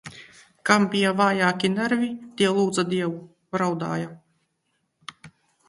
Kam 0.69 0.87
bija 0.93 1.11
vājāki 1.19 1.69
nervi 1.73 2.09
tie 2.41 2.51
lūdza 2.55 2.87
Dievu, 2.95 3.21
raudāja. 3.65 4.11